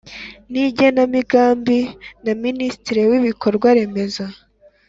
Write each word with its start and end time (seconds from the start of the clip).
N 0.51 0.53
igenamigambi 0.67 1.79
na 2.23 2.33
minisitiri 2.43 3.01
w 3.09 3.13
ibikorwa 3.19 3.67
remezo 3.77 4.23